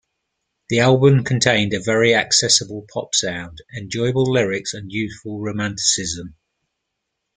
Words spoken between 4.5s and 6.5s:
and youthful romanticism.